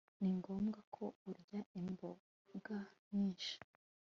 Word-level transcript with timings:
Ni 0.19 0.29
ngombwa 0.37 0.79
ko 0.95 1.03
urya 1.29 1.61
imboga 1.79 2.77
nyinshi 3.11 3.55